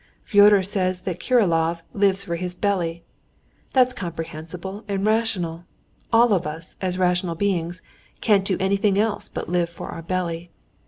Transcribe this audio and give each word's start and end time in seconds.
"Fyodor 0.23 0.63
says 0.63 1.01
that 1.03 1.19
Kirillov 1.19 1.83
lives 1.93 2.23
for 2.23 2.35
his 2.35 2.55
belly. 2.55 3.03
That's 3.71 3.93
comprehensible 3.93 4.83
and 4.87 5.05
rational. 5.05 5.65
All 6.11 6.33
of 6.33 6.47
us 6.47 6.75
as 6.81 6.97
rational 6.97 7.35
beings 7.35 7.83
can't 8.19 8.43
do 8.43 8.57
anything 8.59 8.97
else 8.97 9.29
but 9.29 9.47
live 9.47 9.69
for 9.69 9.89
our 9.89 10.01
belly. 10.01 10.49